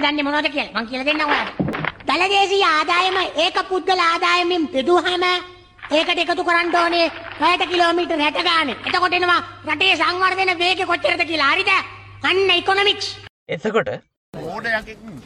දන්නේ 0.00 0.26
මොනවද 0.26 0.48
කියලා 0.50 0.74
මං 0.76 0.88
කියලා 0.90 1.06
දෙන්නම් 1.06 1.24
ඔයාලට. 1.26 1.56
දලදේශීය 2.08 2.66
ආදායම 2.66 3.16
ඒක 3.44 3.62
පුද්ගල 3.68 4.02
ආදායමෙන් 4.02 4.68
බෙදුවහම 4.74 5.24
ඒකට 5.90 6.20
එකතු 6.24 6.44
කරන්න 6.44 6.76
ඕනේ 6.76 7.06
පැයට 7.38 7.64
කිලෝමීටර් 7.70 8.18
60 8.18 8.44
ගානේ. 8.44 8.76
එතකොට 8.86 9.14
එනවා 9.14 9.40
රටේ 9.66 9.96
සංවර්ධන 9.96 10.52
වේගය 10.58 10.86
කොච්චරද 10.86 11.24
කියලා. 11.24 11.50
හරිද? 11.52 11.72
අන්න 12.22 12.50
ඉකොනොමික්ස්. 12.52 13.08
එතකොට 13.48 13.90
මෝඩයකින් 14.34 15.20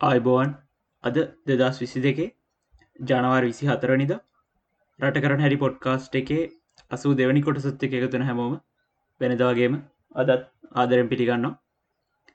ආයිබෝවන් 0.00 0.50
අද 1.04 1.18
දෙදස් 1.46 1.78
විසි 1.80 2.00
දෙකේ 2.02 2.28
ජනවාර 3.06 3.44
විසි 3.44 3.68
හතරනිද 3.68 4.12
රට 5.00 5.22
කරන 5.22 5.40
හැරි 5.40 5.58
පොඩ්කාස්ට් 5.58 6.18
එකේ 6.20 6.42
අසූ 6.90 7.12
දෙවැනි 7.14 7.42
කොටසත් 7.42 7.84
එක 7.86 7.94
එකතුන 7.98 8.24
හැමෝම 8.28 8.54
වෙනදවාගේම 9.20 9.74
අදත් 10.14 10.30
ආදරෙන් 10.74 11.08
පිළිගන්නවා. 11.08 11.54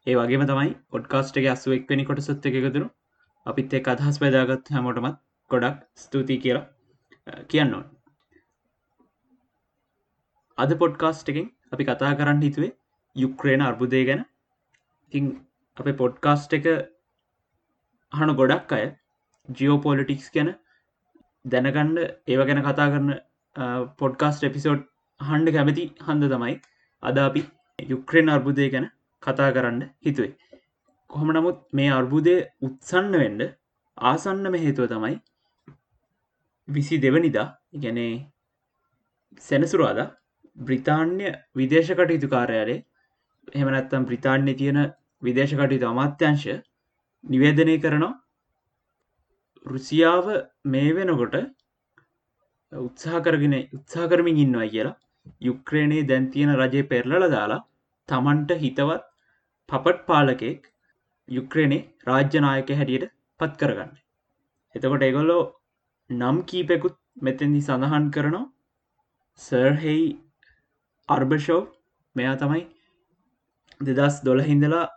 ඒ 0.07 0.15
වගේම 0.17 0.43
තමයි 0.47 0.69
පොඩ්කාස්ට් 0.91 1.37
එක 1.37 1.47
අස්සුව 1.53 1.73
එක්වැනි 1.77 2.05
කොටසත් 2.05 2.45
එක 2.45 2.55
එකතුරු 2.61 2.87
අපිත් 3.45 3.73
එක් 3.73 3.87
අදහස් 3.87 4.19
පැදාගත් 4.21 4.71
හැමෝටමත් 4.75 5.17
ගොඩක් 5.51 5.77
ස්තුතියි 5.97 6.41
කියලා 6.43 6.65
අ, 7.27 7.31
කියන්න 7.49 7.73
ඕන. 7.73 7.85
අද 10.57 10.71
පොඩ්කාස්ට් 10.77 11.29
එකින් 11.29 11.47
අපි 11.71 11.83
කතා 11.85 12.13
කරන්න 12.15 12.41
හිතුවේ 12.41 12.71
යුක්්‍රේණ 13.15 13.61
අර්බුදය 13.63 14.01
ගැන. 14.05 14.21
ඉතිං 15.11 15.25
අප 15.77 15.87
පොඩ්කාස්ට් 15.97 16.53
එක 16.53 16.65
අහන 18.11 18.35
ගොඩක් 18.35 18.71
අය 18.73 18.85
ජියෝපොලිටික්ස් 19.49 20.27
ගැන 20.35 20.49
දැනගණ්ඩ 21.45 21.97
ඒව 22.27 22.41
ගැන 22.47 22.63
කතා 22.63 22.89
කරන 22.93 23.09
පොඩ්කාස්ට 23.97 24.43
එපිසෝඩ් 24.43 24.83
හන්ඩ 25.19 25.53
කැමති 25.53 25.85
හන්ද 25.99 26.29
තමයි. 26.29 26.55
අද 27.03 27.17
අපි 27.19 27.41
යුක්්‍රේන් 27.79 28.29
අර්බුදය 28.29 28.69
ගැන 28.69 28.87
කතා 29.23 29.51
කරන්න 29.51 29.81
හිතුවේ. 30.01 30.33
කොහොම 31.09 31.31
නමුත් 31.31 31.59
මේ 31.71 31.89
අර්බුදය 31.91 32.35
උත්සන්න 32.61 33.11
වෙන්ඩ 33.15 33.41
ආසන්නම 33.97 34.55
හේතුව 34.55 34.87
තමයි 34.87 35.15
විසි 36.67 36.97
දෙවනිදා 36.97 37.47
ගැනේ 37.77 38.13
සැනසුරාද 39.41 39.99
බ්‍රිතාන්‍ය 40.57 41.27
විදේශ 41.55 41.91
කටයුතු 41.91 42.27
කාර්යාලේ 42.27 42.79
හෙමනැත්තම් 43.55 44.05
බ්‍රිතාන්‍ය 44.05 44.53
තියෙන 44.53 44.79
විදේශ 45.23 45.55
කටයුතු 45.55 45.87
අමාත්‍යංශ 45.87 46.47
නිවේදනය 47.23 47.75
කරනවා. 47.79 48.13
රුසියාව 49.65 50.27
මේ 50.65 50.95
වෙනකොට 50.95 51.35
උත්සාහ 52.71 53.21
කරගෙන 53.21 53.55
උත්සා 53.73 54.07
කරමින් 54.07 54.37
ඉන්නවා 54.37 54.67
කියලා. 54.67 54.97
යුක්්‍රේණයේ 55.41 56.07
දැන් 56.07 56.25
තියෙන 56.31 56.51
රජය 56.55 56.83
පෙරලල 56.83 57.25
දාලා 57.35 57.61
තමන්ට 58.09 58.51
හිතවත් 58.63 59.03
පපට් 59.69 60.05
පාලකෙක් 60.05 60.61
යුක්්‍රේණේ 61.29 61.87
රාජ්‍යනායක 62.07 62.69
හැටියට 62.71 63.11
පත් 63.39 63.53
කරගන්න. 63.59 63.91
එතකොට 64.75 65.07
එගොල්ලෝ 65.09 65.43
නම් 66.09 66.37
කීපෙකුත් 66.43 66.95
මෙතැදි 67.21 67.61
සඳහන් 67.61 68.07
කරනවා 68.09 68.45
සර්හෙයි 69.39 70.07
අර්බෂෝව්. 71.09 71.65
මෙයා 72.15 72.35
තමයි 72.35 72.63
දෙදස් 73.89 74.15
දොළහින්දලා 74.23 74.87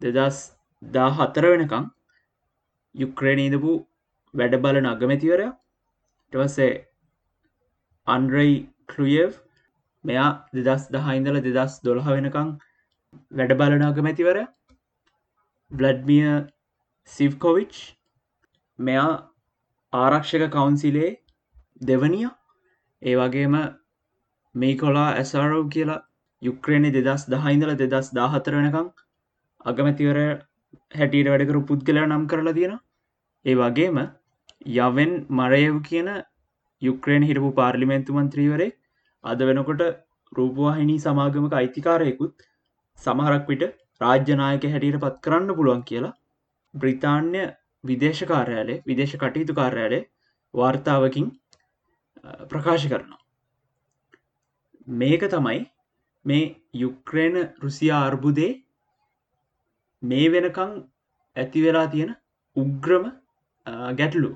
දෙදස් 0.00 0.38
දා 0.82 1.10
හතර 1.18 1.46
වෙනකං 1.52 1.90
යුක්්‍රේණීදපු 2.94 3.72
වැඩ 4.34 4.62
බලන 4.64 4.88
අගමැතිවරය 6.32 6.32
ටවසේ 6.32 6.72
අන්රයි 8.06 8.52
කලියව් 8.86 9.32
මෙයා 10.04 10.30
දෙදස් 10.58 10.84
දහයින්දල 10.90 11.40
දෙදස් 11.46 11.74
දොළහ 11.84 12.08
වෙනකං 12.08 12.52
වැඩ 13.32 13.52
බලන 13.54 13.84
අගමැතිවර 13.88 14.38
බ්ලඩ්මිය 15.70 16.30
සිව්කොවිච් 17.08 17.82
මෙයා 18.78 19.10
ආරක්ෂක 19.92 20.46
කවුන්සිලේ 20.48 21.10
දෙවනිය. 21.80 22.30
ඒ 23.02 23.14
වගේම 23.16 23.54
මේ 24.54 24.76
කොලා 24.76 25.08
ඇසාරෝව් 25.12 25.68
කියලා 25.68 26.00
යුක්්‍රේණය 26.42 26.90
දෙදස් 26.92 27.28
දහයින්දල 27.28 27.74
දෙදස් 27.76 28.10
දාහතර 28.12 28.54
වෙනකං 28.54 28.88
අගමැතිවර 29.64 30.18
හැටියට 30.94 31.32
වැඩකරු 31.32 31.62
පුද්ගලයා 31.70 32.06
නම් 32.06 32.26
කරලා 32.26 32.54
තියෙන 32.54 32.74
ඒ 33.44 33.54
වගේම 33.54 33.98
යවෙන් 34.66 35.12
මරයව් 35.30 35.76
කියන 35.82 36.08
යුක්්‍රේණ 36.82 37.24
හිටපු 37.24 37.50
පාර්ලිමෙන්තු 37.52 38.14
මන්ත්‍රීවරේ 38.14 38.70
අද 39.24 39.40
වෙනකොට 39.48 39.82
රූපවාහිනී 40.32 40.98
සමාගමක 40.98 41.54
අයිතිකාරයකුත් 41.54 42.46
සමහරක් 42.98 43.48
විට 43.48 43.64
රාජ්‍යනායක 44.00 44.64
හැටියට 44.66 45.00
පත් 45.00 45.16
කරන්න 45.24 45.56
පුළුවන් 45.58 45.82
කියලා 45.82 46.12
බ්‍රිතාන්‍ය 46.74 47.42
විදේශ 47.84 48.22
කාර්යාලය 48.24 48.74
විදේශ 48.86 49.14
කටයුතු 49.16 49.54
කාර්යාලය 49.54 50.00
වාර්තාවකින් 50.54 51.26
අ, 52.24 52.30
ප්‍රකාශ 52.46 52.86
කරනවා. 52.88 53.20
මේක 54.88 55.22
තමයි 55.30 55.60
මේ 56.24 56.44
යුක්්‍රේණ 56.74 57.36
රුසියා 57.62 58.00
අර්බුදේ 58.06 58.52
මේ 60.02 60.28
වෙනකං 60.32 60.72
ඇති 61.36 61.62
වෙලා 61.66 61.86
තියෙන 61.86 62.14
උග්‍රම 62.56 63.04
අ, 63.66 63.92
ගැටලු 63.92 64.30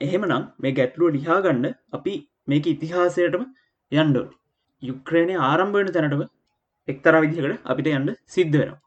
එහෙමනම් 0.00 0.44
මේ 0.64 0.74
ගැටලුව 0.78 1.14
ලිහාගන්න 1.16 1.66
අපි 1.92 2.14
මේක 2.50 2.66
ඉතිහාසයටම 2.74 3.44
යන්ඩෝ 3.92 4.26
යුක්්‍රේණය 4.82 5.36
ආරම්භවන 5.42 5.90
තැනටම 5.96 6.22
එක්තර 6.88 7.14
විදිහකට 7.22 7.70
අපිට 7.72 7.88
යන්න 7.92 8.10
සිද්ධ 8.26 8.56
වෙනවා. 8.60 8.80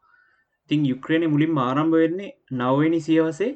තින් 0.69 0.81
යුක්්‍රේණය 0.91 1.27
මුලින් 1.33 1.57
ආරම්භ 1.59 1.97
වෙන්නේ 2.03 2.31
නවනි 2.59 2.99
සියවසේ 3.07 3.51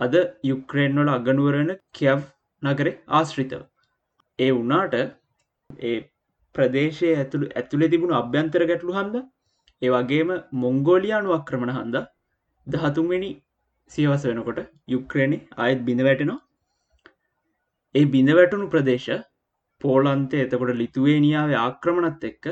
අද 0.00 0.14
යුක්්‍රේන්වල 0.50 1.10
අගනුවරණ 1.16 1.72
කියව් 1.98 2.20
නගර 2.62 2.88
ආශ්‍රිතව. 3.18 3.62
ඒ 4.38 4.50
වනාට 4.52 4.94
ඒ 5.82 5.96
ප්‍රදේශය 6.54 7.10
ඇතුළ 7.14 7.46
ඇතුළෙ 7.52 7.92
තිබුණු 7.94 8.18
අභ්‍යන්තර 8.22 8.62
ගැටලු 8.70 8.96
හන්ද 8.98 9.16
ඒ 9.82 9.90
වගේම 9.94 10.30
මොංගෝලියානු 10.62 11.36
අක්‍රමණ 11.38 11.76
හන්ද 11.78 11.96
දහතුන්වෙනි 12.66 13.30
සියවස 13.90 14.24
වෙනකොට 14.30 14.60
යුක්්‍රේණි 14.94 15.38
අයත් 15.64 15.80
බිඳ 15.88 16.02
වැටෙනවා. 16.08 16.40
ඒ 17.94 18.04
බිඳ 18.06 18.30
වැටුණු 18.32 18.68
ප්‍රදේශ 18.68 19.10
පෝලන්තය 19.80 20.36
එතකොට 20.44 20.72
ලිතුවේනියාව 20.76 21.50
ආක්‍රමණත් 21.58 22.24
එක්ක 22.24 22.46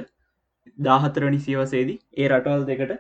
දාහතරනි 0.79 1.41
සියවසේදී 1.41 1.99
ඒ 2.17 2.29
රටවල් 2.31 2.65
දෙකට 2.71 2.93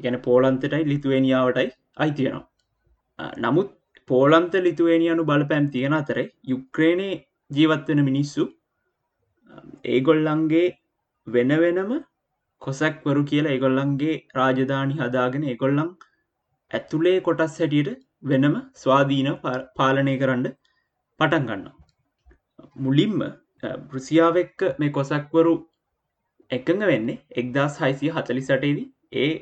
ගැන 0.00 0.18
පෝලන්තටයි 0.20 0.82
ලිතුවේනියාවටයි 0.86 1.68
අයිතියනවා 1.98 3.30
නමුත් 3.44 3.70
පෝලන්ත 4.10 4.54
ලිතුවේනියනු 4.66 5.24
බලපැම් 5.24 5.66
තියෙන 5.70 5.94
අතරේ 5.94 6.26
යුක්්‍රේණය 6.50 7.08
ජීවත්වෙන 7.50 8.00
මිනිස්සු 8.04 8.44
ඒගොල්ලන්ගේ 9.86 10.66
වෙන 11.26 11.52
වෙනම 11.60 11.92
කොසැක්වරු 12.62 13.22
කියලා 13.24 13.52
ඒගොල්ලන්ගේ 13.52 14.16
රාජධානි 14.34 14.98
හදාගෙන 15.00 15.44
ඒගොල්ලන් 15.44 15.80
ඇතුළේ 16.70 17.20
කොටස් 17.20 17.56
හැටියට 17.58 17.90
වෙනම 18.24 18.54
ස්වාධීන 18.74 19.30
පා- 19.42 19.64
පාලනය 19.76 20.14
කරන්න 20.18 20.46
පටන් 21.22 21.48
ගන්න 21.48 21.64
මුලින්ම 22.78 23.18
බෘසියාව 23.88 24.36
එක්ක 24.36 24.68
මේ 24.78 24.92
කොසක්වරු 24.92 25.54
එකඟ 26.50 26.84
වෙන්නේ 26.86 27.20
එක්දස් 27.36 27.80
හයිසිය 27.80 28.12
හතලි 28.12 28.42
සටේදී 28.42 28.88
ඒ 29.16 29.32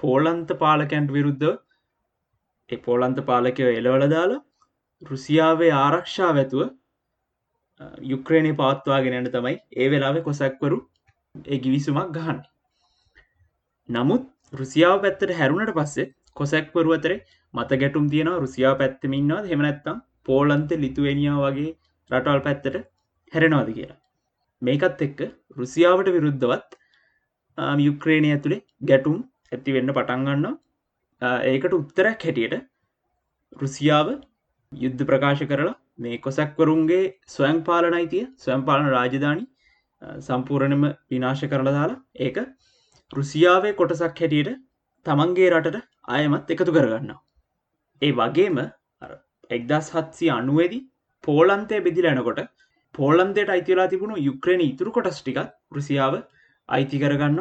පෝලන්ත 0.00 0.50
පාලකැන්ට 0.58 1.10
විරුද්ධ 1.10 1.50
ඒ 2.70 2.78
පෝලන්ත 2.78 3.18
පාලකව 3.24 3.68
එලවල 3.72 4.04
දාලා 4.08 4.44
රුසියාවේ 5.02 5.72
ආරක්ෂා 5.76 6.30
ඇතුව 6.34 6.62
යුක්්‍රේණය 8.04 8.52
පවත්වාගෙනට 8.54 9.32
තමයි 9.32 9.56
ඒ 9.76 9.88
වෙලාව 9.88 10.16
කොසැක්වරු 10.22 10.78
ඒ 11.34 11.58
ගිවිසුමක් 11.58 12.10
ගහන්න. 12.16 12.40
නමුත් 13.88 14.24
රුසියාව 14.52 14.98
පැත්තට 15.00 15.36
හැරුණට 15.38 15.74
පස්සේ 15.74 16.10
කොසැක්වරු 16.36 16.96
අතරේ 16.96 17.18
මත 17.54 17.80
ගැටුම් 17.80 18.06
තියෙනවා 18.08 18.38
රුසියා 18.38 18.74
පැත්තමින්නවා 18.74 19.42
හෙමනැත්තම් 19.44 19.98
පෝලන්ත 20.30 20.72
ලිතුවනියා 20.84 21.38
වගේ 21.44 21.70
රටවල් 22.10 22.42
පැත්තට 22.46 22.76
හැරෙනවාද 23.32 23.70
කියලා. 23.76 24.00
මේකත් 24.62 25.04
එක්ක 25.06 25.20
රුසියාවට 25.58 26.08
විරුද්ධවත් 26.16 26.70
යුක්්‍රේණය 27.86 28.32
ඇතුළේ 28.32 28.64
ගැටුම් 28.88 29.16
ඇති 29.52 29.76
වෙන්න 29.76 29.94
පටන්ගන්න 29.96 30.46
ඒකට 31.22 31.78
උත්තරයක් 31.78 32.26
හැටියට 32.26 32.56
රුසියාව 33.62 34.08
යුද්ධ 34.72 35.04
ප්‍රකාශ 35.04 35.44
කරලා 35.50 35.76
මේ 35.98 36.18
කොසැක්වරුන්ගේ 36.26 37.02
ස්වයං 37.28 37.58
පාලන 37.68 37.96
අයිතිය 38.00 38.24
ස්වයං 38.44 38.62
පාලන 38.68 38.90
රාජධානි 38.96 39.44
සම්පූර්ණයම 40.26 40.84
විනාශ 41.10 41.44
කරලා 41.52 41.76
දාලා 41.78 42.02
ඒක 42.26 42.38
රුසියාවේ 43.10 43.72
කොටසක් 43.72 44.22
හැටියට 44.22 44.50
තමන්ගේ 45.06 45.50
රටට 45.50 45.88
අයමත් 46.08 46.52
එකතු 46.54 46.76
කරගන්නවා. 46.76 47.20
ඒ 48.02 48.12
වගේම 48.12 48.58
එක්දස් 49.50 49.88
හත්සි 49.94 50.30
අනුවේදි 50.30 50.80
පෝලන්තය 51.24 51.78
බෙදිල 51.80 52.06
එනකොට 52.06 52.40
පෝලන්දයට 52.94 53.54
අයිතිලා 53.56 53.88
තිබුණු 53.88 54.16
යුක්‍රේණ 54.20 54.62
ඉතුරු 54.62 54.92
කොටස් 54.92 55.18
ටිකත් 55.20 55.50
රුසියාව 55.72 56.14
අයිති 56.68 57.02
කරගන්න 57.02 57.40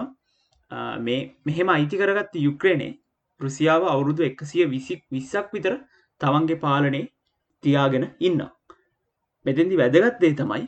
මේ 1.02 1.22
මෙහෙම 1.46 1.70
අයිති 1.70 1.98
කරගත්ත 1.98 2.36
යුක්‍රේණේ 2.40 2.92
රුසියාව 3.42 3.84
අවුරුදු 3.86 4.28
එකසිය 4.30 4.66
විසි 4.68 4.96
විස්සක් 5.12 5.54
විතර 5.54 5.76
තමන්ගේ 6.22 6.62
පාලනේ 6.66 7.06
තියාගෙන 7.64 8.06
ඉන්න 8.22 8.42
මෙතැදි 9.46 9.82
වැදගත්දේ 9.82 10.34
තමයි 10.36 10.66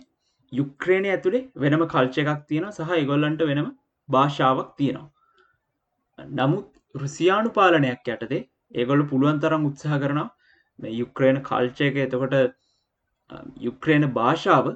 යුක්‍රේණය 0.51 1.09
ඇතුළේ 1.09 1.47
වෙනම 1.57 1.83
කල්ච 1.87 2.21
එකක් 2.23 2.43
තියෙන 2.49 2.67
සහ 2.69 2.91
එගොල්ලන්ට 2.95 3.41
වෙනම 3.43 3.67
භාෂාවක් 4.09 4.69
තියෙනවා. 4.77 5.09
නමුත් 6.35 6.67
රුසියානු 6.95 7.49
පාලනයක් 7.51 8.07
යටතේ 8.07 8.41
ඒගොල්ල 8.75 9.03
පුළුවන් 9.05 9.39
තරම් 9.39 9.67
උත්සාහ 9.69 9.99
කරනවා 9.99 10.29
මේ 10.81 10.93
යුක්‍රේණ 10.93 11.39
කල්චය 11.43 11.87
එක 11.87 11.99
එතකොට 11.99 12.35
යුක්‍රේණ 13.59 14.07
භාෂාව 14.13 14.69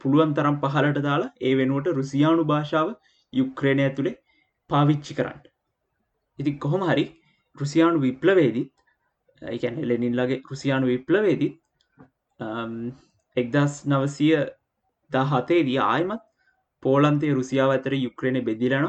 පුළුවන් 0.00 0.34
තරම් 0.34 0.56
පහලට 0.62 1.00
දාලා 1.00 1.34
ඒ 1.40 1.54
වෙනුවට 1.54 1.92
රුසියානු 1.92 2.44
භාෂාව 2.44 2.88
යුක්‍රේණය 3.32 3.84
ඇතුළේ 3.84 4.16
පාවිච්චි 4.70 5.16
කරන්න. 5.18 5.40
ඉති 6.38 6.52
කොහොම 6.58 6.82
හරි 6.82 7.04
රුසියානු 7.58 7.98
විප්ලවේදිත් 8.00 8.70
එකැන 9.42 9.80
ලෙනින්ලගේ 9.84 10.42
රුසියානු 10.50 10.86
විප්ලවේදිත් 10.86 11.54
එක්දස් 13.36 13.74
නවසය 13.86 14.28
දහතේදී 15.10 15.80
ආයමත් 15.86 16.22
පෝලන්තේ 16.82 17.34
රුසියාව 17.34 17.70
අතර 17.70 17.92
යුක්‍රේණය 17.96 18.42
බෙදිලන 18.42 18.88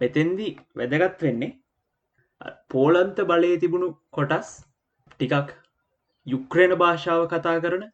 මෙතෙන්දි 0.00 0.48
වැදගත් 0.76 1.24
වෙන්නේ 1.24 1.52
පෝලන්ත 2.68 3.18
බලය 3.24 3.50
තිබුණු 3.58 3.88
කොටස් 4.10 4.50
ටිකක් 5.10 5.50
යුක්‍රේණ 6.30 6.74
භාෂාව 6.76 7.22
කතා 7.28 7.56
කරන. 7.60 7.84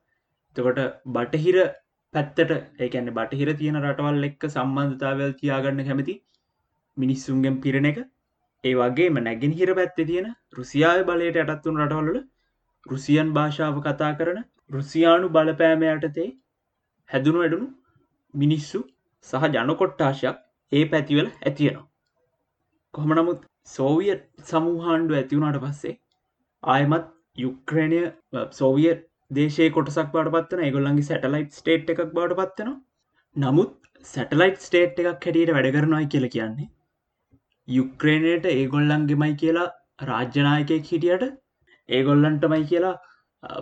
තකොට 0.56 0.80
බටහිර 1.12 1.58
පැත්තට 2.14 2.52
ඒකැන්න 2.80 3.12
බටහිර 3.12 3.50
තියෙන 3.56 3.80
රටවල් 3.82 4.28
එක්ක 4.28 4.48
සම්බන්ධතාවල් 4.48 5.32
තියාගන්න 5.40 5.86
කැමති 5.88 6.14
මිනිස්සුන්ගෙන් 6.96 7.60
පිරණ 7.62 7.90
එක. 7.92 7.98
ඒ 8.64 8.74
වගේම 8.74 9.18
නැගෙනහිර 9.20 9.70
පැත්ත 9.74 9.98
තියෙන 10.02 10.28
රුසියාව 10.56 11.00
බලයට 11.08 11.40
යටත්තුන් 11.44 11.82
රටවල්ල 11.82 12.20
රුසියන් 12.86 13.32
භාෂාව 13.32 13.80
කතා 13.84 14.12
කරන 14.18 14.38
රුසියානු 14.70 15.26
බලපෑම 15.30 15.84
යටතේ 15.88 16.28
හැදුණු 17.08 17.42
වැඩුණු 17.42 17.68
මිනිස්සු 18.34 18.80
සහ 19.26 19.44
ජනකොට්ටාශයක් 19.54 20.38
ඒ 20.72 20.84
පැතිවල 20.86 21.28
ඇතියනවා 21.42 21.86
කොහම 22.94 23.12
නමුත් 23.12 23.44
සෝවිය 23.68 24.16
සමූහන්ඩු 24.46 25.14
ඇතිවුණට 25.14 25.60
පස්සේ 25.62 25.94
ආයමත් 26.62 27.06
යුක්‍රණය 27.36 28.02
සෝවිය 28.52 28.92
දේශය 29.30 29.66
කොටසක් 29.70 30.12
බට 30.12 30.34
පත්වන 30.34 30.64
ඒගොල්ලන්ගේ 30.66 31.08
සැටලයිට් 31.08 31.52
ස්ටේට් 31.52 31.92
එකක් 31.92 32.02
බවට 32.08 32.38
පත්වනවා 32.40 32.76
නමුත් 33.36 33.74
සැටලයිට් 34.06 34.60
ස්ටේට් 34.60 35.02
එකක් 35.02 35.08
හැටියට 35.08 35.52
වැඩ 35.52 35.72
කරනවායි 35.74 36.08
කියල 36.08 36.28
කියන්නේ 36.28 36.70
යුක්‍රේණයට 37.68 38.46
ඒගොල්ලන්ගෙමයි 38.50 39.34
කියලා 39.36 39.68
රාජ්‍යනායකයෙක් 40.04 40.86
හිටියට 40.86 41.26
ඒගොල්ලන්ටමයි 41.88 42.64
කියලා 42.66 42.94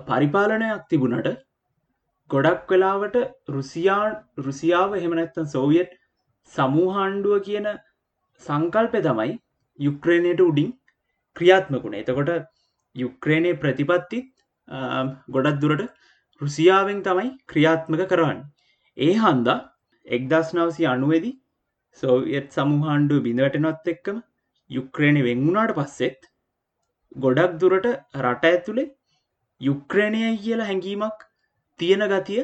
පරිපාලනයක් 0.07 0.87
තිබුණට 0.91 1.29
ගොඩක් 2.31 2.71
වෙලාවට 2.71 3.17
රුසියාන් 3.49 4.15
රුසියාව 4.41 4.95
එහෙමනැත්තන් 4.95 5.49
සෝවියට් 5.49 5.99
සමූහන්ඩුව 6.53 7.45
කියන 7.49 7.69
සංකල්පය 8.43 9.03
තමයි 9.03 9.39
යුක්‍රේණයට 9.79 10.43
උඩින් 10.43 10.71
ක්‍රියාත්මකුණ 11.37 12.01
එතකොට 12.01 12.31
යුක්‍රේණය 12.97 13.53
ප්‍රතිපත්තිත් 13.57 14.29
ගොඩක් 15.29 15.61
දුරට 15.61 15.85
රුසියාවෙන් 16.41 17.01
තමයි 17.03 17.31
ක්‍රියාත්මක 17.49 18.05
කරන්න 18.09 18.41
ඒ 18.97 19.15
හන්දා 19.21 19.59
එක්දස් 20.07 20.51
නවසි 20.55 20.87
අනුවේදී 20.87 21.35
සෝවියත් 22.03 22.49
සමුහන්ඩුව 22.51 23.25
බිඳවැටනොත් 23.25 23.87
එක්කම 23.87 24.19
යුක්‍රේණය 24.71 25.23
වෙංගුණාට 25.23 25.77
පස්සෙත් 25.77 26.31
ගොඩක් 27.17 27.55
දුරට 27.61 27.89
රට 28.23 28.45
ඇතුළේ 28.47 28.93
යුක්‍රේණය 29.61 30.23
කියලා 30.39 30.67
හැඟීමක් 30.67 31.21
තියෙන 31.81 32.05
ගතිය 32.09 32.43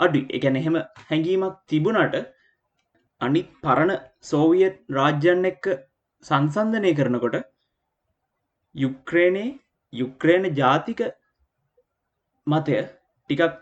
අඩු 0.00 0.20
එකැන 0.30 0.56
එහෙම 0.56 0.76
හැඟීමක් 1.02 1.60
තිබුණට 1.66 2.16
අනිත් 3.20 3.48
පරණ 3.62 3.92
සෝවියත් 4.22 4.76
රාජ්‍යන් 4.90 5.44
එක්ක 5.44 5.66
සංසන්ධනය 6.24 6.92
කරනකොට 6.94 7.36
යුක්‍රේණයේ 8.74 9.48
යුක්‍රේණ 9.92 10.46
ජාතික 10.54 11.00
මතය 12.46 12.78
ටිකක් 12.80 13.58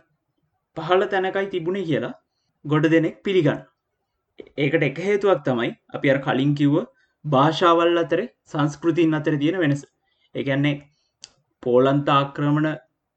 පහළ 0.76 1.06
තැනකයි 1.06 1.46
තිබුණේ 1.48 1.86
කියලා 1.90 2.14
ගොඩ 2.64 2.90
දෙනෙක් 2.94 3.22
පිළිගන්න. 3.22 3.60
ඒකට 4.56 4.82
එක 4.82 4.98
හේතුවක් 5.00 5.44
තමයි 5.44 5.70
අපි 5.94 6.12
අර 6.14 6.18
කලින් 6.20 6.52
කිව්ව 6.54 6.76
භාෂාවල් 7.24 8.02
අතර 8.02 8.20
සංස්කෘතින් 8.46 9.14
අතර 9.14 9.34
තියෙන 9.36 9.58
වෙනස. 9.58 9.84
එකන්නේ 10.34 10.74
පෝලන්ත 11.62 12.08
ආක්‍රමණ 12.10 12.68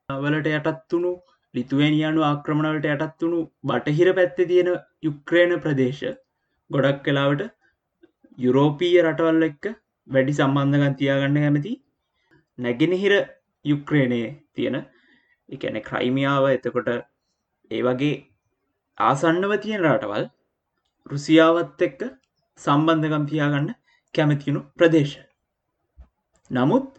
වලට 0.09 0.47
යටත්තුුණු 0.51 1.11
ලිතුවනියනු 1.53 2.21
ආක්‍රමණවලට 2.23 2.87
යටත්තුුණු 2.95 3.39
බටහිර 3.63 4.09
පැත්ත 4.13 4.39
තියෙන 4.43 4.69
යුක්‍රේණ 5.03 5.53
ප්‍රදේශ 5.59 6.03
ගොඩක් 6.69 6.99
කලාවට 7.05 7.43
යුරෝපීය 8.37 8.99
රටවල් 9.03 9.47
එක්ක 9.47 9.65
වැඩි 10.09 10.37
සම්බන්ධගන් 10.37 10.95
තියාගන්න 10.99 11.37
කැමති 11.37 11.73
නැගෙනහිර 12.59 13.13
යුක්‍රේණයේ 13.65 14.29
තියෙන 14.53 14.77
එකැන 15.49 15.79
ක්‍රයිමියාව 15.81 16.45
එතකොට 16.49 16.89
ඒ 17.71 17.81
වගේ 17.81 18.15
ආසන්නව 18.97 19.53
තියෙන 19.65 19.85
රටවල් 19.85 20.25
රුසියාවත් 21.09 21.85
එක්ක 21.87 22.01
සම්බන්ධගම් 22.59 23.25
තියාගන්න 23.25 23.69
කැමතියුණු 24.15 24.61
ප්‍රදේශ. 24.77 25.15
නමුත් 26.51 26.89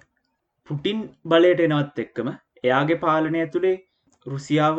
පුටින් 0.71 0.99
බලයට 1.25 1.63
එනවත් 1.67 1.99
එක්කම 1.99 2.29
එයාගේ 2.65 3.03
පාලනය 3.05 3.39
ඇතුළේ 3.39 3.77
රුසියාව 4.27 4.79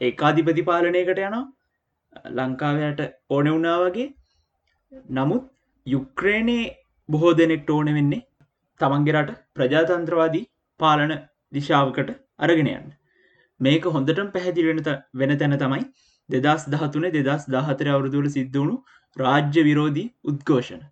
ඒකාධිපති 0.00 0.62
පාලනයකට 0.62 1.20
යනවා 1.20 1.44
ලංකාවයට 2.38 3.00
ඕන 3.30 3.48
වුණා 3.48 3.78
වගේ 3.82 4.08
නමුත් 5.10 5.44
යුක්‍රේණයේ 5.86 6.66
බොහෝ 7.08 7.32
දෙනෙක්ට 7.34 7.70
ඕන 7.70 7.90
වෙන්නේ 7.92 8.22
තමන්ගේ 8.80 9.16
රට 9.16 9.36
ප්‍රජාතන්ත්‍රවාදී 9.54 10.44
පාලන 10.80 11.14
දිශාවකට 11.52 12.10
අරගෙනයන්න 12.38 12.88
මේක 13.60 13.88
හොඳටම 13.88 14.28
පැහැදිලෙන 14.28 14.82
වෙන 15.14 15.34
තැන 15.38 15.56
තමයි 15.58 15.82
දෙදස් 16.28 16.66
දහතුනේ 16.66 17.14
දෙදස් 17.18 17.48
දහතර 17.48 17.88
අවුරුදුවල 17.88 18.28
සිද්ධුණු 18.28 18.76
රාජ්‍ය 19.16 19.62
විරෝධී 19.62 20.08
උද්ඝෝෂණ. 20.24 20.82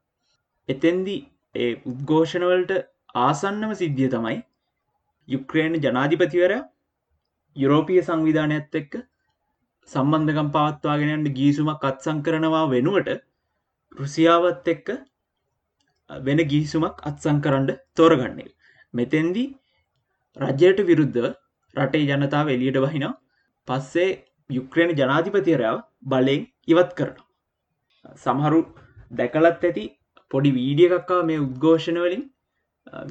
එතෙන්දි 0.68 1.16
ඒ 1.54 1.70
උද්ඝෝෂණවලට 1.86 2.72
ආසන්නම 3.20 3.72
සිද්ධිය 3.74 4.10
තමයි 4.10 4.38
යුක්‍රේණ 5.28 5.76
ජනාධිපතිවර 5.78 6.54
යුරෝපිය 7.56 8.00
සංවිධානයත් 8.02 8.78
එක්ක 8.80 8.94
සම්බන්ධකම් 9.90 10.48
පවත්වාගෙනයන්ට 10.50 11.34
ගීසුමක් 11.36 11.84
අත්සං 11.84 12.22
කරනවා 12.22 12.64
වෙනුවට 12.68 13.10
රුසියාවත් 13.96 14.72
එක්ක 14.74 14.88
වෙන 16.10 16.40
ගිහිසුමක් 16.44 17.02
අත්සං 17.02 17.40
කරන්න 17.40 17.70
තෝරගන්නේ. 17.94 18.54
මෙතෙන්දි 18.94 19.44
රජයට 20.36 20.80
විරුද්ධ 20.82 21.20
රටේ 21.76 22.06
ජනතාව 22.08 22.48
එලියට 22.48 22.78
වහිනා 22.78 23.12
පස්සේ 23.68 24.10
යුක්‍රේණ 24.50 24.96
ජනාධිපතිරයාව 24.96 25.78
බලෙන් 26.04 26.46
ඉවත් 26.68 26.90
කරන 26.94 27.16
සමහරු 28.18 28.60
දැකලත් 29.10 29.64
ඇති 29.64 29.84
පොඩි 30.30 30.50
වීඩිය 30.52 30.88
එකක්කා 30.90 31.20
මේ 31.22 31.38
උද්ඝෝෂණවලින් 31.38 32.24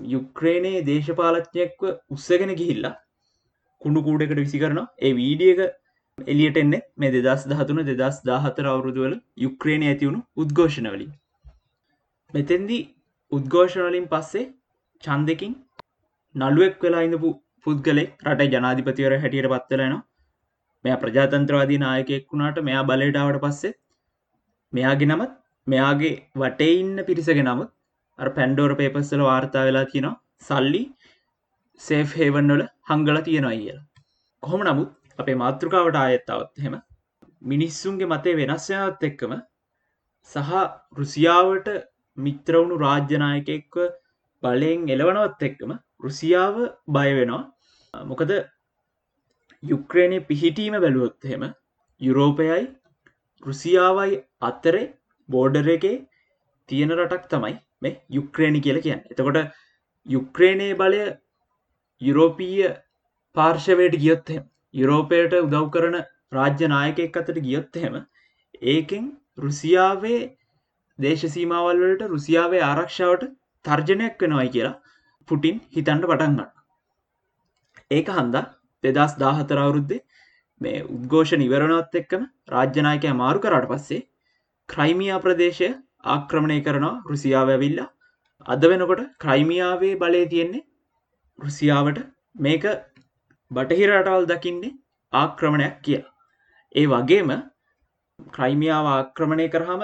යුක්‍රේණයේ 0.07 0.83
දේශපාලච්ඥයෙක්ව 0.85 1.87
උත්සගෙන 2.11 2.53
ගිහිල්ලා 2.55 2.93
කුණු 3.81 4.03
කූඩකට 4.03 4.37
විසි 4.37 4.59
කරන 4.59 4.79
ඒ 4.99 5.13
වීඩියක 5.13 5.61
එලියට 6.17 6.57
එන්න 6.57 6.75
මේ 6.97 7.13
දෙදස් 7.17 7.49
දහතුන 7.49 7.83
දෙදස් 7.91 8.21
දාහතර 8.23 8.65
අවුරුදුවල 8.67 9.15
යුක්‍රේණය 9.37 9.87
ඇතිවුණු 9.87 10.21
උද්ඝෝෂණවලින් 10.37 11.11
මෙතෙන්දි 12.33 12.79
උද්ඝෝෂණවලින් 13.31 14.07
පස්සේ 14.07 14.45
චන්දකින් 15.03 15.53
නළුවෙක් 16.35 16.83
වෙලා 16.83 17.03
ඉඳපු 17.07 17.29
පුද්ගලෙක් 17.65 18.11
රට 18.27 18.51
ජනාධිපතිවර 18.53 19.15
හැටියට 19.17 19.51
පත්වලනවා 19.51 20.01
මෙයා 20.85 20.99
ප්‍රජාතන්ත්‍රවාදී 20.99 21.79
නායකෙක් 21.83 22.25
වුණාට 22.31 22.59
මෙයා 22.61 22.83
බලයටාවට 22.83 23.39
පස්සේ 23.43 23.73
මෙයාගේ 24.73 25.09
නමත් 25.09 25.31
මෙයාගේ 25.67 26.13
වටේ 26.35 26.73
ඉන්න 26.79 26.97
පිරිසගෙන 27.05 27.45
නමුත් 27.45 27.71
අර 28.19 28.29
පැන්ඩෝර 28.37 28.73
පේපස්සල 28.75 29.23
වාර්තා 29.23 29.63
වෙලා 29.65 29.85
තියෙනවා. 29.85 30.19
සල්ලි 30.41 30.83
සේෆ් 31.79 32.17
හේවන් 32.17 32.51
වල 32.51 32.65
හංගල 32.89 33.21
තියෙනවා 33.21 33.55
කියලා. 33.55 33.85
කොහොම 34.43 34.61
නමුත් 34.63 34.91
අපේ 35.19 35.35
මාතෘකාවට 35.35 36.01
ආයත්තාවත් 36.01 36.65
හෙම 36.65 36.75
මිනිස්සුන්ගේ 37.45 38.11
මතේ 38.11 38.35
වෙනස්යනත් 38.41 39.09
එක්කම 39.09 39.33
සහ 40.29 40.51
රුසියාවට 40.99 41.73
මිත්‍රවුණු 42.17 42.75
රාජ්‍යනායකෙක්ව 42.85 43.77
බලයෙන් 44.43 44.87
එලවනවත් 44.95 45.47
එක්කම 45.49 45.71
රුසියාව 46.05 46.55
බය 46.95 47.09
වෙනවා. 47.19 47.41
මොකද 47.93 48.31
යුක්‍රේණය 49.63 50.19
පිහිටීම 50.29 50.75
බැලුවොත්හෙම 50.83 51.43
යුරෝපයයි 52.01 52.61
රුසියාවයි 53.45 54.21
අත්තරේ 54.41 54.85
බෝඩර 55.29 55.67
එකේ 55.75 55.97
තියෙන 56.69 56.95
රටක් 56.97 57.27
තමයි 57.33 57.55
මේ 57.81 57.99
යුක්‍රේණි 58.17 58.63
කියල 58.65 58.79
කියන්න. 58.85 59.03
එතකොට 59.11 59.53
යුක්‍රේණයේ 60.07 60.79
බලය 60.81 61.03
යුරෝපීය 62.01 62.71
පාර්ශවයට 63.35 63.95
ගියොත්හෙම 64.03 64.43
යුරෝපයට 64.73 65.35
උදව් 65.39 65.67
කරන 65.75 65.97
රාජ්‍ය 66.37 66.71
නායකෙක් 66.73 67.19
අතට 67.21 67.43
ගියොත්හෙම 67.47 67.99
ඒකෙන් 68.73 69.05
රුසියාවේ 69.37 70.21
දේශසීමාවල්වලට 70.99 72.03
රුසියාවේ 72.07 72.63
ආරක්ෂාවට 72.63 73.29
තර්ජනයක් 73.65 74.17
වෙනවයි 74.21 74.49
කියලා 74.49 74.75
පුටින් 75.29 75.61
හිතන්ට 75.75 76.09
පටන්ගන්න 76.09 76.51
ඒක 77.91 78.09
හන්දා 78.17 78.45
දෙදස් 78.83 79.15
දාහතර 79.17 79.57
අවුරුද්දේ 79.57 80.03
මේ 80.61 80.83
උද්ඝෝෂ 80.87 81.33
නිවරණවත් 81.37 81.99
එක්කම 82.01 82.23
රාජ්‍යනායකය 82.49 83.15
මාරු 83.15 83.43
කරට 83.45 83.67
පස්සේ 83.71 84.03
ක්‍රයිමියා 84.69 85.19
ප්‍රදේශය 85.19 85.69
ආක්‍රමණය 86.05 86.59
කරනවා 86.61 87.01
රුසියාව 87.05 87.49
ඇවිල්ලා. 87.49 87.89
අද 88.45 88.63
වෙනකොට 88.63 89.03
ක්‍රයිමියාවේ 89.19 89.93
බලය 89.95 90.23
තියෙන්නේ 90.27 90.67
රුසියාවට. 91.39 91.99
මේක 92.37 92.63
බටහිර 93.51 93.89
රටවල් 93.91 94.25
දකින්නේ 94.25 94.77
ආක්‍රමණයක් 95.13 95.75
කියලා. 95.81 96.13
ඒ 96.75 96.85
වගේම 96.87 97.31
ක්‍රයිමියාව 98.31 98.85
ආක්‍රමණය 98.89 99.47
කරහම 99.49 99.83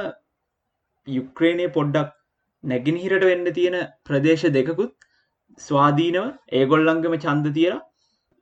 යුක්‍රේණය 1.15 1.67
පොඩ්ඩක් 1.77 2.09
නැගිනිහිරට 2.63 3.25
වෙන්න 3.29 3.47
තියෙන 3.57 3.77
ප්‍රදේශ 4.05 4.45
දෙකකුත් 4.57 4.91
ස්වාධීනව 5.59 6.25
ඒගොල්ලංගම 6.59 7.15
චන්ද 7.17 7.53
තියර 7.57 7.75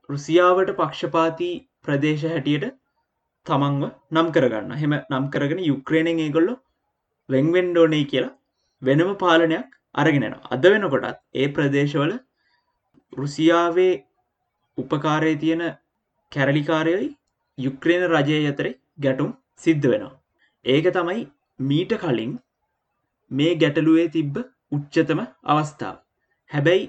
රුසියාවට 0.09 0.71
පක්ෂපාති 0.79 1.49
ප්‍රදේශ 1.85 2.25
හැටියට 2.31 2.67
තමන්ව 3.45 3.83
නම් 4.13 4.29
කරගන්න. 4.35 4.71
හෙම 4.81 4.93
නම් 5.01 5.25
කරගෙන 5.33 5.61
යුක්‍රේණෙන් 5.69 6.23
ඒගොල්ලො 6.25 6.55
වෙංවෙන්ඩෝනේ 7.29 8.09
කියලා 8.11 8.35
වෙනම 8.81 9.11
පාලනයක් 9.23 9.69
අරගෙනන 9.95 10.35
අද 10.55 10.65
වෙනකොටත් 10.73 11.19
ඒ 11.35 11.47
ප්‍රදේශවල 11.55 12.13
රුසියාවේ 13.13 13.93
උපකාරය 14.77 15.33
තියෙන 15.43 15.63
කැරලිකාරයයි 16.31 17.07
යුක්‍රේන 17.57 18.03
රජය 18.11 18.41
අතරේ 18.51 18.79
ගැටුම් 18.99 19.31
සිද්ධ 19.57 19.87
වෙනවා. 19.91 20.19
ඒක 20.65 20.87
තමයි 20.97 21.21
මීට 21.59 21.93
කලින් 22.03 22.33
මේ 23.31 23.53
ගැටලුවේ 23.55 24.07
තිබ්බ 24.09 24.35
උච්චතම 24.71 25.19
අවස්ථාව. 25.45 25.95
හැබැයි 26.49 26.85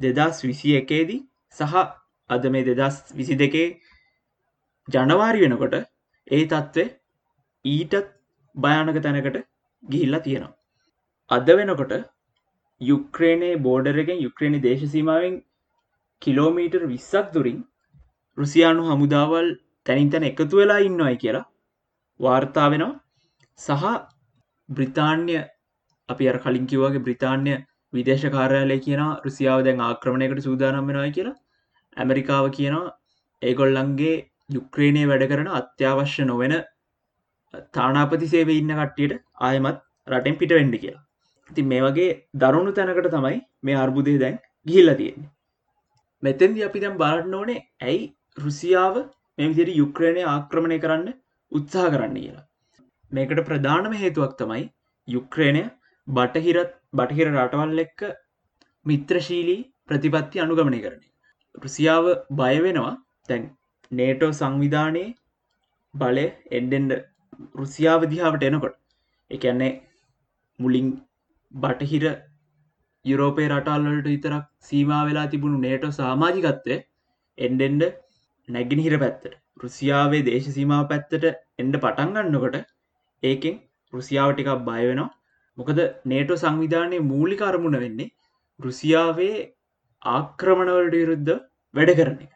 දෙදස් 0.00 0.44
විසි 0.44 0.76
එකේදී 0.76 1.20
සහ 1.56 1.74
අද 2.30 2.44
මේ 2.46 2.64
දෙදස් 2.64 2.96
විසි 3.14 3.34
දෙකේ 3.34 3.68
ජනවාරි 4.88 5.40
වෙනකොට 5.40 5.74
ඒ 6.26 6.44
තත්ත්වය 6.46 6.84
ඊටත් 7.64 7.94
භයානක 8.54 8.98
තැනකට 9.02 9.38
ගිහිල්ලා 9.82 10.20
තියෙනවා. 10.20 10.56
අද 11.30 11.46
වෙනකොට 11.50 11.92
යුක්‍රේණයේ 12.80 13.62
බෝඩරගෙන් 13.62 14.22
යුක්‍රේණි 14.22 14.60
දේශසීමාවෙන් 14.62 15.36
කිලෝමීටර් 16.22 16.82
විස්සක් 16.86 17.26
දුරින් 17.34 17.60
රුසියානු 18.38 18.82
හමුදාවල් 18.82 19.48
තැනින් 19.86 20.10
තැන 20.10 20.24
එකතු 20.24 20.54
වෙලා 20.56 20.80
ඉන්නවයි 20.80 21.16
කියලා 21.16 21.50
වාර්තා 22.20 22.68
වෙනවා. 22.70 23.00
සහ 23.58 23.84
බ්‍රිතාන්‍ය 24.68 25.36
අපි 26.08 26.28
අර 26.30 26.36
කලින් 26.44 26.66
කිව්වාගේ 26.72 27.04
බ්‍රිතාන්‍ය 27.06 27.54
විදේශ 27.92 28.26
කාරයාලය 28.36 28.78
කියන 28.86 29.02
රුසියාව 29.26 29.64
දැන් 29.66 29.80
ආක්‍රමණයකට 29.80 30.44
සූදානම් 30.46 30.90
වෙනයි 30.90 31.14
කියලා. 31.16 31.36
ඇමරිකාව 31.96 32.46
කියනවා 32.56 32.94
ඒගොල්ලන්ගේ 33.42 34.14
යුක්‍රේණය 34.50 35.04
වැඩ 35.10 35.26
කරන 35.30 35.50
අත්‍යවශ්‍ය 35.60 36.26
නොවෙන 36.30 36.54
තානාපති 37.76 38.30
සේව 38.34 38.50
ඉන්න 38.56 38.74
කට්ටියට 38.80 39.20
ආයමත් 39.48 39.78
රටෙන් 40.08 40.38
පිට 40.40 40.54
වෙන්ඩ 40.58 40.76
කියලා. 40.82 41.04
ඉතින් 41.50 41.70
මේ 41.72 41.82
වගේ 41.86 42.10
දරුණු 42.42 42.72
තැනකට 42.78 43.10
තමයි 43.16 43.38
මේ 43.62 43.80
අර්බුදය 43.84 44.16
දැන් 44.24 44.38
ගිහිල්ල 44.66 44.94
තියෙන්නේ. 45.00 45.30
මෙතැන්දි 46.22 46.66
අපි 46.68 46.84
දැම් 46.84 46.98
බලන්න 47.02 47.38
ඕනේ 47.40 47.60
ඇයි 47.82 48.02
රුසියාව 48.38 48.96
මෙවිදිරි 49.38 49.78
යුක්‍රේණය 49.82 50.22
ආක්‍රමණය 50.26 50.78
කරන්න 50.84 51.08
උත්සාහ 51.52 51.88
කරන්න 51.94 52.18
කියලා. 52.18 52.44
මේකට 53.12 53.40
ප්‍රධානම 53.48 53.96
හේතුවක් 54.02 54.34
තමයි 54.42 54.64
යුක්‍රේණය 55.08 55.64
බටහිරත් 56.08 56.72
බටහිර 56.92 57.28
රටවල් 57.32 57.78
එක්ක 57.78 58.00
මිත්‍රශීලී 58.86 59.60
ප්‍රතිපත්ති 59.88 60.42
අනුගමනය 60.44 60.80
කරන 60.80 61.00
රුසියාව 61.54 62.06
බයවෙනවා 62.32 62.92
තැන් 63.28 63.44
නේටෝ 63.92 64.30
සංවිධානයේ 64.32 65.08
බලය 65.94 66.26
එන්ඩෙන්ඩ 66.50 66.92
රුසියාව 67.54 68.08
දිහාාවට 68.12 68.46
එනකොට 68.50 68.76
එකන්නේ 69.30 69.72
මුලින් 70.58 70.88
බටහිර 71.52 72.04
යුරෝපේ 73.04 73.48
රටල්ලට 73.48 74.06
විතරක් 74.06 74.44
සීමා 74.62 75.02
වෙලා 75.04 75.26
තිබුණු 75.26 75.58
නේටෝ 75.58 75.92
සාමාජිකත්වය 75.92 76.76
එන්ඩෙන්ඩ 77.38 77.82
නැගිනිහිර 78.48 78.96
පැත්තට 78.98 79.34
රුසියාවේ 79.62 80.22
දේශ 80.22 80.48
සීමාව 80.50 80.84
පැත්තට 80.90 81.26
එන්ඩ 81.58 81.76
පටන්ගන්නකොට 81.78 82.56
ඒකෙන් 83.22 83.56
රුසියාව 83.92 84.30
ටිකක් 84.32 84.64
බයවෙනවා 84.68 85.10
මොකද 85.58 85.80
නේටෝ 86.04 86.36
සංවිධානය 86.36 86.98
මූලික 87.04 87.42
අරමුණ 87.42 87.78
වෙන්නේ 87.78 88.12
රුසියාවේ 88.60 89.34
ආක්‍රමණවලට 90.02 90.94
විරුද්ධ 90.94 91.34
වැඩ 91.74 91.92
කරන 91.98 92.18
එක. 92.18 92.32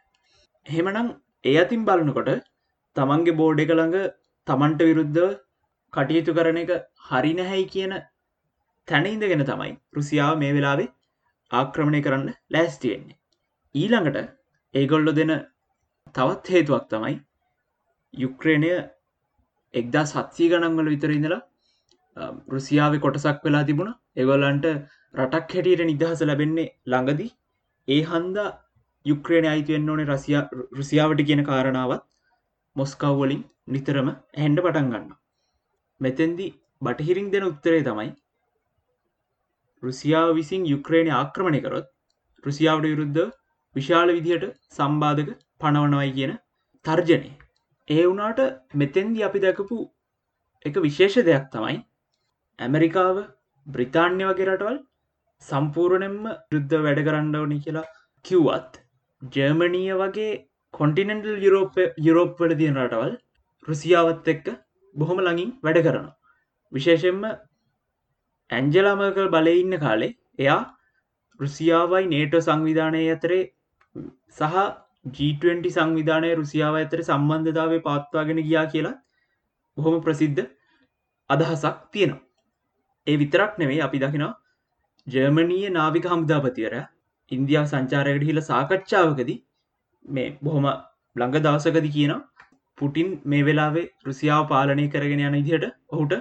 එහෙමනම් 0.65 1.09
ඒ 1.43 1.57
අතින් 1.57 1.83
බලනකොට 1.85 2.31
තමන්ගේ 2.95 3.37
බෝඩ් 3.37 3.63
එක 3.65 3.71
ළඟ 3.71 3.97
තමන්ට 4.47 4.81
විරුද්ධව 4.81 5.29
කටයුතු 5.93 6.37
කරන 6.37 6.57
එක 6.57 6.71
හරි 7.07 7.31
නැහැයි 7.33 7.69
කියන 7.73 7.93
තැන 8.87 9.07
ඉඳගෙන 9.07 9.45
තමයි 9.45 9.73
රුසියාව 9.93 10.33
මේ 10.37 10.53
වෙලාවේ 10.53 10.89
ආක්‍රමණය 11.51 12.01
කරන්න 12.01 12.29
ලෑස්තියෙන්නේ 12.49 13.17
ඊළඟට 13.75 14.19
ඒගොල්ලො 14.73 15.13
දෙන 15.13 15.33
තවත් 16.15 16.45
හේතුවක් 16.49 16.85
තමයි 16.87 17.15
යුක්‍රේණය 18.13 18.71
එක්දා 19.73 20.05
සත්සී 20.07 20.49
ගණන්වල 20.51 20.89
විතර 20.89 21.11
ඉඳලා 21.11 21.41
රුසියාව 22.47 22.95
කොටසක් 22.99 23.43
වෙලා 23.43 23.65
තිබුණ. 23.65 23.91
එගොල්ලන්ට 24.15 24.65
රටක් 25.15 25.53
හැටියට 25.55 25.85
නිදහස 25.85 26.21
ලැබෙන්නේ 26.21 26.67
ළඟදී. 26.85 27.31
ඒ 27.87 28.01
හන්දා 28.03 28.49
යුක්‍රේණ 29.05 29.47
අයිතිවෙන්න 29.47 29.91
ඕනේ 29.91 30.07
රසියා 30.07 30.43
රුසියාවට 30.79 31.21
කියන 31.27 31.43
කාරණාවත් 31.43 32.03
මොස්කව්වලින් 32.75 33.43
නිතරම 33.67 34.09
හැන්ඩ 34.41 34.63
පටන් 34.65 34.89
ගන්න 34.91 35.13
මෙතැන්දි 36.01 36.47
බටහිරින් 36.81 37.31
දෙන 37.31 37.47
උත්තරේ 37.51 37.83
තමයි 37.83 38.11
රුසියාව 39.83 40.29
විසින් 40.35 40.65
යුක්‍රේණය 40.65 41.11
ආක්‍රමණය 41.11 41.61
කරොත් 41.65 41.87
රුසියාවට 42.43 42.89
විරුද්ධ 42.91 43.25
විශාල 43.75 44.09
විදිහට 44.09 44.45
සම්බාධක 44.77 45.29
පණවනවයි 45.61 46.11
කියන 46.13 46.33
තර්ජනය. 46.85 47.31
ඒ 47.87 48.03
වුනාට 48.03 48.39
මෙතෙන්දි 48.73 49.23
අපි 49.23 49.39
දැකපු 49.39 49.77
එක 50.65 50.75
විශේෂ 50.85 51.17
දෙයක් 51.27 51.45
තමයි 51.53 51.77
ඇමරිකාව 52.59 53.17
බ්‍රිතාන්‍ය 53.67 54.23
වගේ 54.29 54.47
රටවල් 54.47 54.77
සම්පූර්ණයෙන්ම 55.41 56.23
යුද්ධ 56.53 56.75
වැඩ 56.85 57.01
කරන්න 57.07 57.35
ඕනි 57.41 57.57
කියලා 57.65 57.87
කිව්වත් 58.25 58.79
ජර්මණීය 59.21 59.99
වගේ 60.01 60.31
කොන්ටිනෙන්ටල් 60.73 61.43
යුරෝප 61.45 61.77
යුරෝප්වල 62.07 62.55
තියෙන 62.61 62.79
රටවල් 62.81 63.13
රුසියාවත් 63.67 64.27
එක්ක 64.33 64.49
බොහොම 64.95 65.21
ළඟින් 65.21 65.53
වැඩ 65.65 65.79
කරනවා. 65.85 66.15
විශේෂෙන්ම 66.71 67.23
ඇන්ජලාමකල් 68.49 69.31
බලඉන්න 69.35 69.79
කාලේ 69.85 70.11
එයා 70.39 70.61
රුසියාවයි 71.39 72.11
නේටෝ 72.13 72.45
සංවිධානය 72.47 73.03
අතරේ 73.15 73.43
සහ 74.37 74.55
G20 75.09 75.75
සංවිධානය 75.75 76.31
රුසියාව 76.35 76.79
ඇතර 76.79 77.01
සම්බන්ධතාව 77.01 77.75
පාත්වාගෙන 77.85 78.47
ගියා 78.47 78.65
කියලා 78.73 78.97
බොහොම 79.77 80.01
ප්‍රසිද්ධ 80.01 80.43
අදහසක් 81.29 81.77
තියෙනවා. 81.93 82.28
ඒ 83.07 83.17
විතරක් 83.17 83.51
නෙවෙයි 83.57 83.81
අපි 83.81 83.99
දකිනවා 83.99 84.33
ජර්මණීය 85.07 85.69
නාවික 85.71 86.05
හමුදාපතිවර 86.05 86.75
ඉන්දියාව 87.31 87.67
සංචාරයකට 87.67 88.27
හිල 88.29 88.41
සාකච්ඡාවකදී 88.43 89.37
මේ 90.05 90.27
බොහොම 90.41 90.67
ළඟ 91.15 91.37
දවසකද 91.37 91.87
කියන 91.95 92.13
පුටින් 92.77 93.09
මේ 93.25 93.43
වෙලාවේ 93.43 93.87
රුසියාව 94.05 94.43
පාලනය 94.47 94.85
කරගෙන 94.87 95.23
යන 95.23 95.39
ඉදිහට 95.41 95.65
ඔහුට 95.89 96.13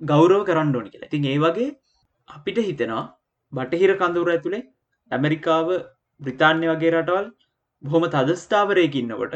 ගෞරව 0.00 0.40
කරන්න 0.44 0.74
ඕනි 0.74 0.90
කියලා. 0.90 1.12
තින් 1.14 1.24
ඒ 1.24 1.38
වගේ 1.38 1.68
අපිට 2.28 2.58
හිතෙනවා 2.60 3.04
බටහිර 3.52 3.92
කඳවුර 3.96 4.30
ඇතුළේ 4.30 4.64
ඇමරිකාව 5.10 5.68
බ්‍රිතාන්‍ය 6.20 6.66
වගේ 6.66 6.92
රටවල් 6.92 7.28
බොහොම 7.84 8.04
තදස්ථාවරයකින්නකොට 8.08 9.34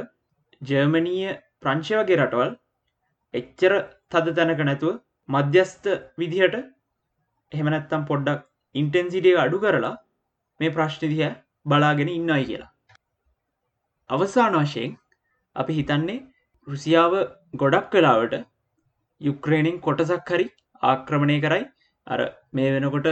ජර්මනීය 0.62 1.38
ප්‍රංශය 1.62 1.94
වගේ 2.00 2.18
රටවල් 2.18 2.52
එච්චර 3.34 3.74
තද 4.12 4.36
තැනක 4.38 4.62
නැතුව 4.62 4.94
මධ්‍යස්ථ 5.28 5.88
විදිහට 6.18 6.56
එහෙමනැත්තම් 7.52 8.02
පොඩ්ඩක් 8.04 8.42
ඉන්ටෙන්සිටිය 8.74 9.36
අඩු 9.36 9.58
කරලා 9.58 9.94
මේ 10.60 10.70
ප්‍රශ්න 10.70 11.12
දිහ 11.12 11.30
බලාගෙන 11.66 12.10
ඉන්නයි 12.10 12.44
කියලා. 12.44 12.70
අවසාන 14.10 14.56
වශයෙන් 14.60 14.96
අපි 15.56 15.72
හිතන්නේ 15.72 16.18
රුසියාව 16.66 17.14
ගොඩක් 17.54 17.88
කලාවට 17.92 18.34
යුක්‍රේණින් 19.20 19.80
කොටසක් 19.80 20.30
හරි 20.30 20.46
ආක්‍රමණය 20.82 21.38
කරයි. 21.40 21.64
අර 22.06 22.20
මේ 22.52 22.70
වෙනකොට 22.74 23.08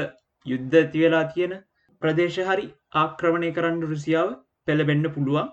යුද්ධ 0.46 0.76
ඇති 0.76 1.04
වෙලා 1.04 1.24
තියෙන 1.32 1.54
ප්‍රදේශ 2.02 2.38
හරි 2.42 2.66
ආක්‍රමණය 2.94 3.50
කරන්න 3.52 3.82
රුසියාව 3.84 4.30
පෙළබෙන්න්න 4.66 5.06
පුළුවන්. 5.08 5.52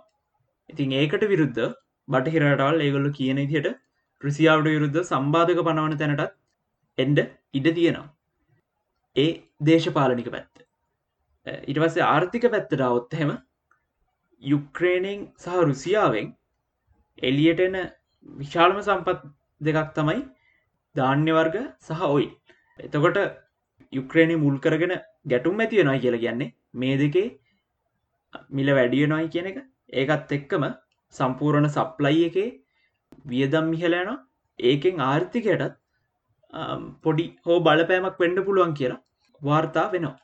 ඉතින් 0.70 0.92
ඒකට 0.94 1.24
විරුද්ධ 1.26 1.64
බටහිරටවල් 2.08 2.82
ඒගොල්ලු 2.82 3.12
කියන 3.12 3.40
ඉදියට 3.40 3.70
රුසියාවට 4.22 4.68
විරුද්ධ 4.68 5.00
සම්බාධක 5.04 5.62
පනවන 5.62 5.98
තැනටත් 5.98 6.36
එන්ඩ 6.98 7.20
ඉඩ 7.54 7.68
තියෙනවා. 7.75 8.08
ඒ 9.16 9.30
දේශපාලනික 9.62 10.30
පැත්ත. 10.32 10.56
ඉටවස්සේ 11.68 12.06
ආර්ථික 12.06 12.46
පැත්තට 12.54 12.82
අවොත්හෙම 12.82 13.32
යුක්‍රේණයෙන් 14.42 15.22
සහ 15.38 15.63
රුසියාවෙන් 15.63 16.27
එලියට 17.20 17.62
එන 17.68 17.77
විශාලම 18.25 18.80
සම්පත් 18.82 19.24
දෙකක් 19.62 19.92
තමයි 19.96 20.22
ධාන්‍ය 20.96 21.32
වර්ග 21.32 21.58
සහ 21.82 22.04
ඔයි. 22.10 22.27
එතකොට 22.80 23.18
යුක්‍රේණය 23.94 24.38
මුල් 24.44 24.58
කරගෙන 24.60 24.94
ගැටුම් 25.25 25.60
ඇතිය 25.60 25.84
නොයි 25.84 26.04
කියලා 26.04 26.24
කියන්නේ 26.25 26.54
මේ 26.74 26.98
දෙකේ 26.98 27.27
මිල 28.51 28.70
වැඩිය 28.77 29.08
නොයි 29.08 29.34
කියන 29.34 29.50
එක. 29.51 29.58
ඒකත් 29.94 30.32
එක්කම 30.32 30.63
සම්පූර්ණ 31.16 31.70
සප්ලයි 31.70 32.24
එකේ 32.30 32.50
වියදම් 33.25 33.68
මිහලයන 33.74 34.10
ඒකෙන් 34.60 35.01
ආර්ථිකයටත් 35.01 35.77
Um, 36.54 36.84
පොඩි 37.04 37.25
හෝ 37.46 37.58
බලපෑමක් 37.60 38.20
වෙන්ඩ 38.20 38.39
පුළුවන් 38.46 38.74
කියලා 38.74 39.01
වාර්තා 39.42 39.86
වෙනවා. 39.92 40.18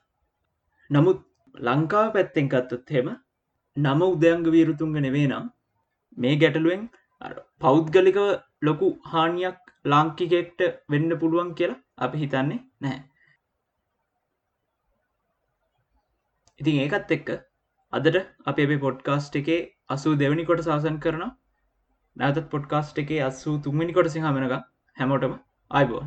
නමුත් 0.90 1.20
ලංකාව 1.56 2.08
පැත්තෙන් 2.14 2.48
කත්තොත් 2.50 2.90
හෙම 2.90 3.10
නම 3.78 4.02
උදයංග 4.06 4.46
වීරුතුන්ග 4.48 4.96
නෙවේ 4.98 5.28
නම් 5.28 5.46
මේ 6.18 6.36
ගැටලුවෙන් 6.36 6.84
පෞද්ගලිකව 7.62 8.20
ලොකු 8.62 8.88
හානියක් 9.06 9.60
ලාංකිකෙක්ට 9.86 10.62
වෙන්න 10.90 11.20
පුළුවන් 11.20 11.52
කියලා 11.56 11.82
අපි 12.00 12.24
හිතන්නේ 12.24 12.60
නැහැ. 12.82 13.02
ඉතින් 16.60 16.82
ඒකත් 16.82 17.12
එක්ක 17.12 17.30
අදට 17.94 18.18
අප 18.46 18.58
එබේ 18.60 18.84
පොඩ්කාස්ට් 18.86 19.36
එකේ 19.36 19.62
අසූ 19.90 20.14
දෙවැනි 20.16 20.46
කොට 20.46 20.64
සාසන් 20.64 21.00
කරන 21.00 21.24
නැතත් 22.18 22.46
පොඩ්කාස්ට් 22.50 23.02
එකේ 23.04 23.24
අස්සූ 23.24 23.56
තුන්වැනි 23.60 23.98
කොට 23.98 24.14
සිහමනක 24.14 24.56
හැමෝටම 24.98 25.36
Ay 25.74 25.90
bu. 25.90 26.04